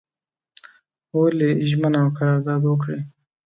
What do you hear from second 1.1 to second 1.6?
ولي